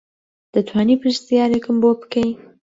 [0.53, 2.31] دەتوانی پرسیارێکم بۆ بکەی